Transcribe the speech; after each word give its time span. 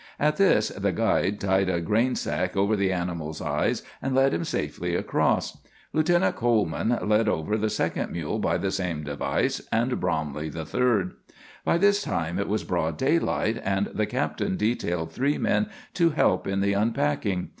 At 0.19 0.37
this 0.37 0.69
the 0.69 0.91
guide 0.91 1.39
tied 1.39 1.69
a 1.69 1.79
grain 1.79 2.15
sack 2.15 2.57
over 2.57 2.75
the 2.75 2.91
animal's 2.91 3.39
eyes 3.39 3.83
and 4.01 4.15
led 4.15 4.33
him 4.33 4.43
safely 4.43 4.95
across. 4.95 5.59
Lieutenant 5.93 6.37
Coleman 6.37 6.97
led 7.07 7.29
over 7.29 7.55
the 7.55 7.69
second 7.69 8.11
mule 8.11 8.39
by 8.39 8.57
the 8.57 8.71
same 8.71 9.03
device, 9.03 9.61
and 9.71 9.99
Bromley 9.99 10.49
the 10.49 10.65
third. 10.65 11.13
By 11.63 11.77
this 11.77 12.01
time 12.01 12.39
it 12.39 12.47
was 12.47 12.63
broad 12.63 12.97
daylight, 12.97 13.61
and 13.63 13.91
the 13.93 14.07
captain 14.07 14.57
detailed 14.57 15.11
three 15.11 15.37
men 15.37 15.69
to 15.93 16.09
help 16.09 16.47
in 16.47 16.61
the 16.61 16.73
unpacking. 16.73 17.49